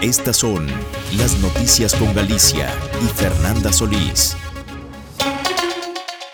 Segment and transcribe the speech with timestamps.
[0.00, 0.66] Estas son
[1.16, 2.68] las noticias con Galicia
[3.02, 4.36] y Fernanda Solís.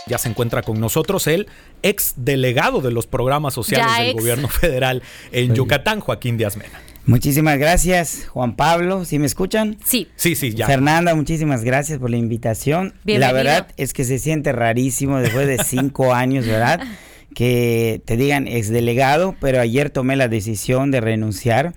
[0.06, 1.48] Ya se encuentra con nosotros el
[1.82, 4.20] ex delegado de los programas sociales Ya del ex.
[4.20, 6.78] gobierno federal en Yucatán, Joaquín Díaz Mena.
[7.06, 9.04] Muchísimas gracias, Juan Pablo.
[9.06, 9.78] ¿Sí me escuchan?
[9.84, 10.08] Sí.
[10.16, 10.66] Sí, sí, ya.
[10.66, 12.94] Fernanda, muchísimas gracias por la invitación.
[13.04, 13.20] Bienvenido.
[13.20, 16.80] La verdad es que se siente rarísimo después de cinco años, ¿verdad?
[17.34, 21.74] Que te digan exdelegado, pero ayer tomé la decisión de renunciar.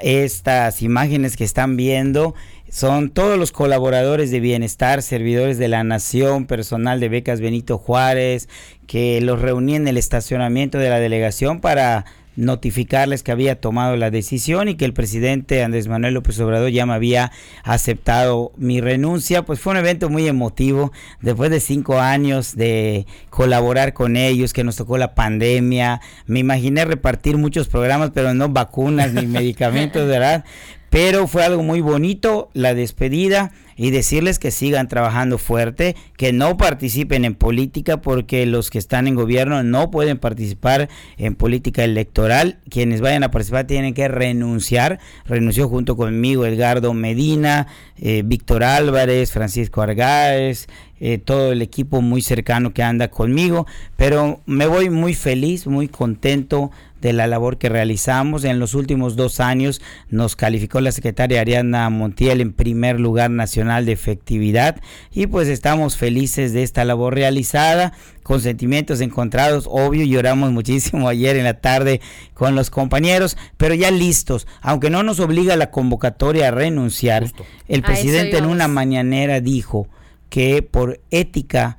[0.00, 2.34] Estas imágenes que están viendo
[2.70, 8.48] son todos los colaboradores de bienestar, servidores de la nación, personal de becas Benito Juárez,
[8.86, 12.06] que los reuní en el estacionamiento de la delegación para
[12.40, 16.86] notificarles que había tomado la decisión y que el presidente Andrés Manuel López Obrador ya
[16.86, 17.30] me había
[17.62, 19.42] aceptado mi renuncia.
[19.42, 24.64] Pues fue un evento muy emotivo después de cinco años de colaborar con ellos, que
[24.64, 26.00] nos tocó la pandemia.
[26.26, 30.44] Me imaginé repartir muchos programas, pero no vacunas ni medicamentos, ¿verdad?
[30.88, 36.58] Pero fue algo muy bonito la despedida y decirles que sigan trabajando fuerte, que no
[36.58, 42.58] participen en política porque los que están en gobierno no pueden participar en política electoral.
[42.68, 45.00] Quienes vayan a participar tienen que renunciar.
[45.24, 50.66] Renunció junto conmigo Edgardo Medina, eh, Víctor Álvarez, Francisco Argáez,
[51.02, 55.88] eh, todo el equipo muy cercano que anda conmigo, pero me voy muy feliz, muy
[55.88, 56.70] contento
[57.00, 58.44] de la labor que realizamos.
[58.44, 63.69] En los últimos dos años nos calificó la secretaria Ariana Montiel en primer lugar nacional
[63.70, 64.80] de efectividad
[65.12, 71.36] y pues estamos felices de esta labor realizada con sentimientos encontrados, obvio, lloramos muchísimo ayer
[71.36, 72.00] en la tarde
[72.34, 77.44] con los compañeros, pero ya listos, aunque no nos obliga la convocatoria a renunciar, Justo.
[77.68, 79.88] el presidente en una mañanera dijo
[80.28, 81.78] que por ética,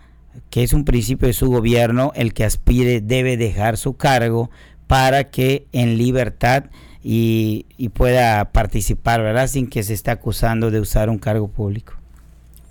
[0.50, 4.50] que es un principio de su gobierno, el que aspire debe dejar su cargo
[4.88, 6.66] para que en libertad
[7.04, 9.48] y, y pueda participar, ¿verdad?
[9.48, 12.01] Sin que se esté acusando de usar un cargo público.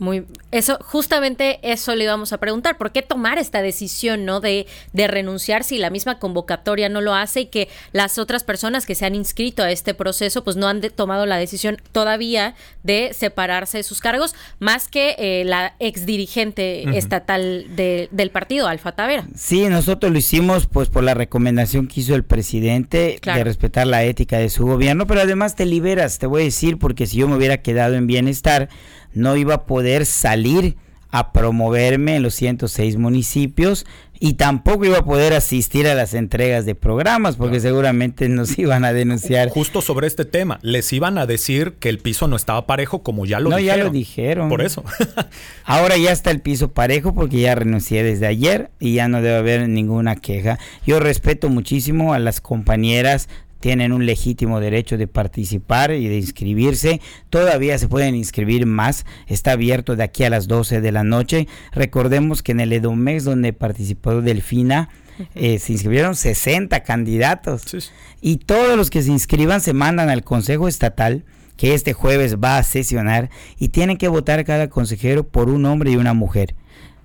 [0.00, 2.76] Muy, eso, justamente eso le íbamos a preguntar.
[2.78, 4.40] ¿Por qué tomar esta decisión, no?
[4.40, 8.86] De, de renunciar si la misma convocatoria no lo hace y que las otras personas
[8.86, 12.54] que se han inscrito a este proceso, pues no han de- tomado la decisión todavía
[12.82, 18.66] de separarse de sus cargos, más que eh, la ex dirigente estatal de- del partido,
[18.66, 19.26] Alfa Tavera.
[19.36, 23.38] Sí, nosotros lo hicimos pues por la recomendación que hizo el presidente Claro.
[23.38, 26.78] de respetar la ética de su gobierno, pero además te liberas, te voy a decir,
[26.78, 28.68] porque si yo me hubiera quedado en bienestar,
[29.14, 30.76] no iba a poder salir
[31.12, 33.84] a promoverme en los 106 municipios
[34.22, 38.84] y tampoco iba a poder asistir a las entregas de programas porque seguramente nos iban
[38.84, 39.48] a denunciar.
[39.48, 43.24] Justo sobre este tema, les iban a decir que el piso no estaba parejo como
[43.26, 43.86] ya lo No, ya dijeron.
[43.86, 44.48] lo dijeron.
[44.50, 44.84] Por eso.
[45.64, 49.36] Ahora ya está el piso parejo porque ya renuncié desde ayer y ya no debe
[49.36, 50.58] haber ninguna queja.
[50.86, 53.28] Yo respeto muchísimo a las compañeras,
[53.60, 57.00] tienen un legítimo derecho de participar y de inscribirse.
[57.28, 61.46] Todavía se pueden inscribir más, está abierto de aquí a las 12 de la noche.
[61.72, 64.88] Recordemos que en el Edomex donde participó Delfina,
[65.34, 67.62] eh, se inscribieron 60 candidatos.
[67.66, 67.78] Sí.
[68.22, 71.24] Y todos los que se inscriban se mandan al Consejo Estatal,
[71.56, 73.28] que este jueves va a sesionar,
[73.58, 76.54] y tienen que votar cada consejero por un hombre y una mujer.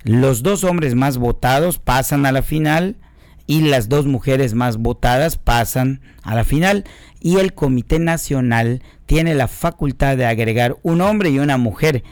[0.03, 2.95] Los dos hombres más votados pasan a la final
[3.47, 6.83] y las dos mujeres más votadas pasan a la final.
[7.19, 12.03] Y el Comité Nacional tiene la facultad de agregar un hombre y una mujer.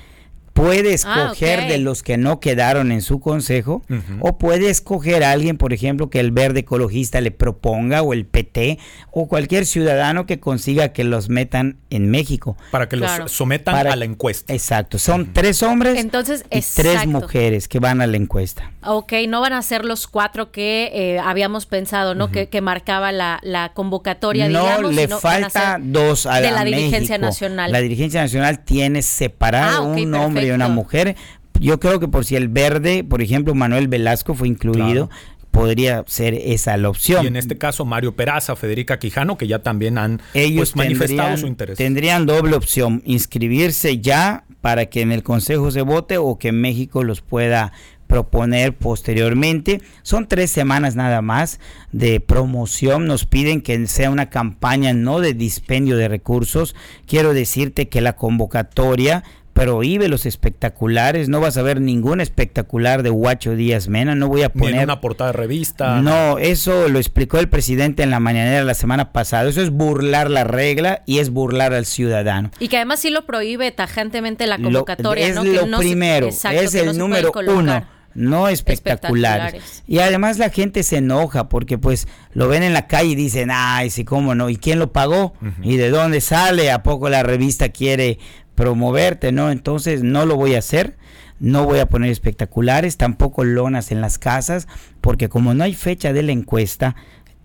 [0.53, 1.65] Puede escoger ok.
[1.67, 3.81] de los que no quedaron en su consejo
[4.19, 8.27] o puede escoger a alguien, por ejemplo, que el verde ecologista le proponga o el
[8.27, 8.77] PT
[9.09, 12.55] o cualquier ciudadano que consiga que los metan en México.
[12.69, 13.23] Para que Claro.
[13.23, 14.53] los sometan Para- a la encuesta.
[14.53, 18.72] Exacto, son tres hombres Entonces, y tres mujeres que van a la encuesta.
[18.85, 22.31] Ok, no van a ser los cuatro que eh, habíamos pensado, ¿no?
[22.31, 24.93] que, que marcaba la, la convocatoria, no digamos.
[24.93, 27.25] le sino van a falta ser dos a de la la dirigencia México.
[27.25, 27.71] nacional.
[27.71, 31.15] La dirigencia nacional tiene separado Ah, un hombre y una mujer.
[31.59, 35.09] Yo creo que por si el verde, por ejemplo, Manuel Velasco fue incluido,
[35.51, 37.23] podría ser esa la opción.
[37.23, 41.19] Y en este caso, Mario Peraza, Federica Quijano, que ya también han ellos pues, manifestado
[41.19, 41.77] tendrían, su interés.
[41.77, 47.03] tendrían doble opción, inscribirse ya para que en el Consejo se vote o que México
[47.03, 47.71] los pueda
[48.07, 49.81] proponer posteriormente.
[50.01, 51.59] Son tres semanas nada más
[51.91, 53.05] de promoción.
[53.07, 56.75] Nos piden que sea una campaña no de dispendio de recursos.
[57.07, 59.23] Quiero decirte que la convocatoria
[59.53, 61.29] prohíbe los espectaculares.
[61.29, 64.15] No vas a ver ningún espectacular de Huacho Díaz Mena.
[64.15, 66.01] No voy a Ni en poner una portada de revista.
[66.01, 69.47] no, eso lo explicó el presidente en la mañanera la semana pasada.
[69.47, 72.49] Eso es burlar la regla y es burlar al ciudadano.
[72.57, 75.43] Y que además sí lo prohíbe tajantemente la Lo- convocatoria, es ¿no?
[75.43, 77.85] Que lo no se- primero, exacto, es que el no número uno.
[78.15, 79.83] No espectaculares.
[79.87, 83.49] Y además la gente se enoja porque pues lo ven en la calle y dicen,
[83.51, 85.33] ay, sí, cómo no, ¿y quién lo pagó?
[85.61, 86.71] ¿Y de dónde sale?
[86.71, 88.19] ¿A poco la revista quiere
[88.55, 89.31] promoverte?
[89.31, 90.97] No, entonces no lo voy a hacer.
[91.39, 94.67] No voy a poner espectaculares, tampoco lonas en las casas,
[95.01, 96.95] porque como no hay fecha de la encuesta,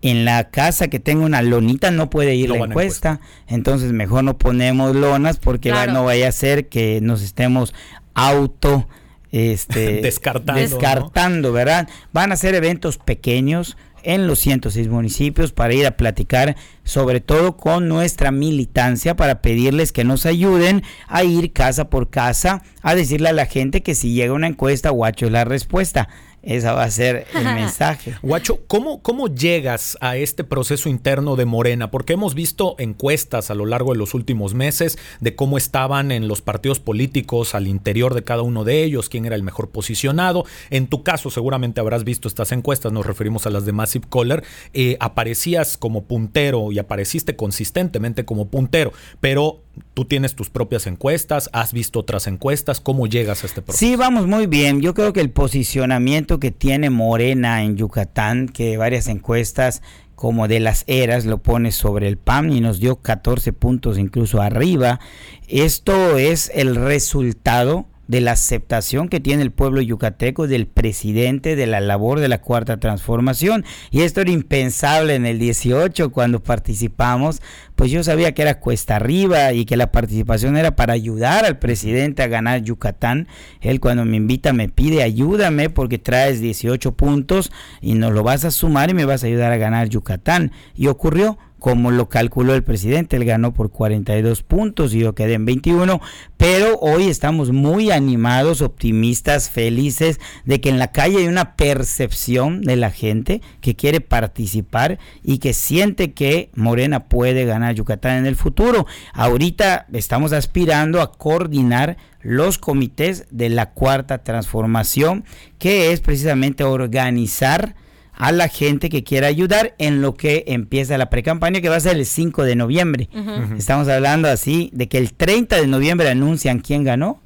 [0.03, 3.21] en la casa que tenga una lonita no puede ir la encuesta.
[3.47, 7.75] Entonces mejor no ponemos lonas porque no vaya a ser que nos estemos
[8.15, 8.89] auto
[9.33, 11.89] este, descartando, descartando ¿verdad?
[12.13, 17.57] Van a ser eventos pequeños en los 106 municipios para ir a platicar sobre todo
[17.57, 23.29] con nuestra militancia para pedirles que nos ayuden a ir casa por casa a decirle
[23.29, 26.09] a la gente que si llega una encuesta, guacho es la respuesta.
[26.49, 28.15] Esa va a ser el mensaje.
[28.23, 31.91] Guacho, ¿cómo, ¿cómo llegas a este proceso interno de Morena?
[31.91, 36.27] Porque hemos visto encuestas a lo largo de los últimos meses de cómo estaban en
[36.27, 40.47] los partidos políticos al interior de cada uno de ellos, quién era el mejor posicionado.
[40.71, 44.43] En tu caso, seguramente habrás visto estas encuestas, nos referimos a las de Massive Caller.
[44.73, 49.65] Eh, aparecías como puntero y apareciste consistentemente como puntero, pero
[49.95, 53.85] tú tienes tus propias encuestas, has visto otras encuestas, ¿cómo llegas a este proceso?
[53.85, 54.81] Sí, vamos muy bien.
[54.81, 59.83] Yo creo que el posicionamiento que tiene Morena en Yucatán, que varias encuestas
[60.15, 64.43] como de las eras lo pone sobre el PAN y nos dio 14 puntos incluso
[64.43, 64.99] arriba,
[65.47, 71.67] esto es el resultado de la aceptación que tiene el pueblo yucateco del presidente de
[71.67, 73.65] la labor de la cuarta transformación.
[73.91, 77.41] Y esto era impensable en el 18 cuando participamos,
[77.77, 81.59] pues yo sabía que era cuesta arriba y que la participación era para ayudar al
[81.59, 83.29] presidente a ganar Yucatán.
[83.61, 88.45] Él cuando me invita me pide ayúdame porque traes 18 puntos y nos lo vas
[88.45, 90.53] a sumar y me vas a ayudar a ganar Yucatán.
[90.75, 95.35] Y ocurrió como lo calculó el presidente, él ganó por 42 puntos y yo quedé
[95.35, 96.01] en 21,
[96.37, 102.63] pero hoy estamos muy animados, optimistas, felices de que en la calle hay una percepción
[102.63, 108.27] de la gente que quiere participar y que siente que Morena puede ganar Yucatán en
[108.27, 108.87] el futuro.
[109.13, 115.25] Ahorita estamos aspirando a coordinar los comités de la cuarta transformación,
[115.59, 117.75] que es precisamente organizar
[118.19, 121.81] a la gente que quiera ayudar en lo que empieza la precampaña que va a
[121.81, 123.09] ser el 5 de noviembre.
[123.57, 127.21] Estamos hablando así de que el 30 de noviembre anuncian quién ganó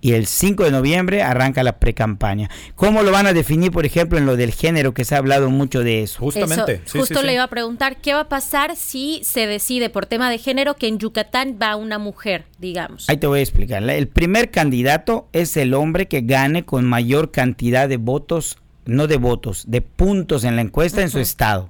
[0.00, 2.48] y el 5 de noviembre arranca la precampaña.
[2.76, 5.50] ¿Cómo lo van a definir, por ejemplo, en lo del género, que se ha hablado
[5.50, 6.20] mucho de eso?
[6.20, 6.82] Justamente.
[6.92, 10.38] justo le iba a preguntar, ¿qué va a pasar si se decide por tema de
[10.38, 13.08] género que en Yucatán va una mujer, digamos?
[13.08, 13.82] Ahí te voy a explicar.
[13.90, 18.58] El primer candidato es el hombre que gane con mayor cantidad de votos
[18.88, 21.68] no de votos, de puntos en la encuesta en su estado,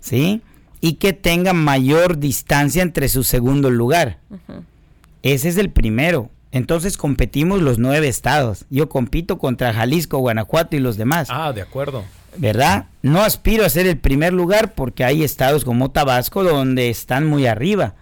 [0.00, 0.42] ¿sí?
[0.80, 4.18] Y que tenga mayor distancia entre su segundo lugar.
[5.22, 6.30] Ese es el primero.
[6.50, 8.66] Entonces competimos los nueve estados.
[8.68, 11.28] Yo compito contra Jalisco, Guanajuato y los demás.
[11.30, 12.04] Ah, de acuerdo.
[12.36, 12.86] ¿Verdad?
[13.00, 17.46] No aspiro a ser el primer lugar porque hay estados como Tabasco donde están muy
[17.46, 17.94] arriba.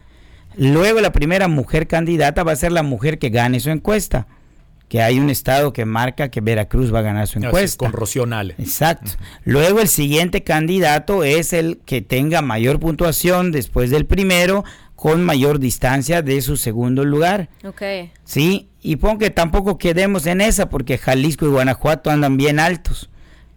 [0.57, 4.27] Luego la primera mujer candidata va a ser la mujer que gane su encuesta
[4.91, 7.79] que hay un estado que marca que Veracruz va a ganar su encuesta.
[7.79, 8.57] con Rocío Nale.
[8.59, 9.13] Exacto.
[9.45, 14.65] Luego el siguiente candidato es el que tenga mayor puntuación después del primero
[14.97, 17.49] con mayor distancia de su segundo lugar.
[17.65, 17.83] Ok.
[18.25, 23.11] Sí, y pongo que tampoco quedemos en esa porque Jalisco y Guanajuato andan bien altos.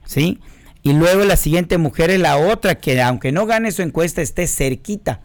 [0.05, 0.39] ¿Sí?
[0.83, 4.45] Y luego la siguiente mujer es la otra que aunque no gane su encuesta esté
[4.45, 5.21] cerquita.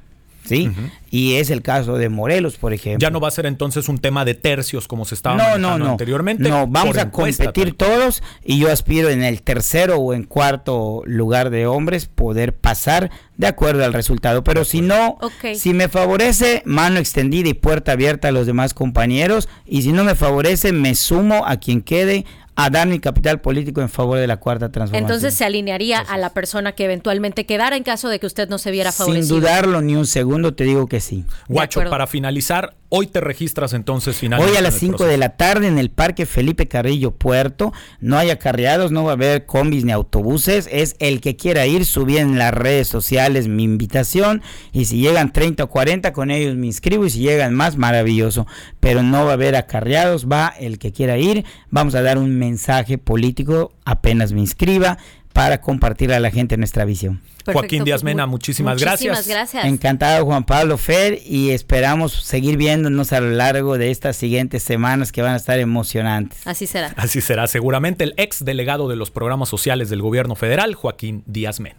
[0.48, 0.70] ¿Sí?
[1.10, 2.98] Y es el caso de Morelos, por ejemplo.
[2.98, 5.78] Ya no va a ser entonces un tema de tercios como se estaba no, no,
[5.78, 5.92] no.
[5.92, 6.48] anteriormente.
[6.48, 11.50] No, vamos a competir todos y yo aspiro en el tercero o en cuarto lugar
[11.50, 14.44] de hombres poder pasar de acuerdo al resultado.
[14.44, 15.18] Pero si no,
[15.54, 19.48] si me favorece, mano extendida y puerta abierta a los demás compañeros.
[19.64, 22.26] Y si no me favorece, me sumo a quien quede
[22.60, 25.08] a dar mi capital político en favor de la cuarta transformación.
[25.08, 28.58] Entonces se alinearía a la persona que eventualmente quedara en caso de que usted no
[28.58, 29.36] se viera favorecido.
[29.36, 31.24] Sin dudarlo ni un segundo, te digo que sí.
[31.46, 34.50] Guacho, para finalizar, Hoy te registras entonces finalmente.
[34.50, 37.74] Hoy a las 5 de la tarde en el Parque Felipe Carrillo Puerto.
[38.00, 40.70] No hay acarreados, no va a haber combis ni autobuses.
[40.72, 44.40] Es el que quiera ir, subí en las redes sociales mi invitación.
[44.72, 47.04] Y si llegan 30 o 40, con ellos me inscribo.
[47.04, 48.46] Y si llegan más, maravilloso.
[48.80, 51.44] Pero no va a haber acarreados, va el que quiera ir.
[51.68, 54.98] Vamos a dar un mensaje político apenas me inscriba
[55.38, 57.20] para compartir a la gente nuestra visión.
[57.46, 59.64] Joaquín Díaz Mena, muchísimas, muchísimas gracias.
[59.64, 65.12] Encantado Juan Pablo Fer y esperamos seguir viéndonos a lo largo de estas siguientes semanas
[65.12, 66.44] que van a estar emocionantes.
[66.44, 66.92] Así será.
[66.96, 71.60] Así será seguramente el ex delegado de los programas sociales del gobierno federal, Joaquín Díaz
[71.60, 71.76] Mena.